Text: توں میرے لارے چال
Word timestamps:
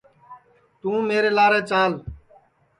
توں 0.79 0.97
میرے 1.09 1.29
لارے 1.37 1.61
چال 1.69 1.91